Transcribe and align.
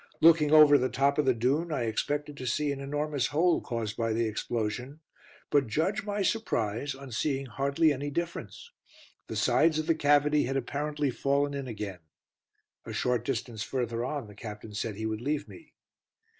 Looking 0.19 0.51
over 0.51 0.79
the 0.79 0.89
top 0.89 1.19
of 1.19 1.25
the 1.25 1.33
dune, 1.35 1.71
I 1.71 1.83
expected 1.83 2.35
to 2.37 2.47
see 2.47 2.71
an 2.71 2.79
enormous 2.79 3.27
hole, 3.27 3.61
caused 3.61 3.95
by 3.97 4.13
the 4.13 4.25
explosion, 4.25 4.99
but 5.51 5.67
judge 5.67 6.03
my 6.05 6.23
surprise 6.23 6.95
on 6.95 7.11
seeing 7.11 7.45
hardly 7.45 7.93
any 7.93 8.09
difference. 8.09 8.71
The 9.27 9.35
sides 9.35 9.77
of 9.77 9.85
the 9.85 9.93
cavity 9.93 10.45
had 10.45 10.57
apparently 10.57 11.11
fallen 11.11 11.53
in 11.53 11.67
again. 11.67 11.99
A 12.83 12.93
short 12.93 13.23
distance 13.23 13.61
further 13.61 14.03
on 14.03 14.25
the 14.25 14.33
Captain 14.33 14.73
said 14.73 14.95
he 14.95 15.05
would 15.05 15.21
leave 15.21 15.47
me. 15.47 15.75